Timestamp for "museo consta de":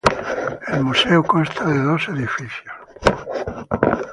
0.83-1.77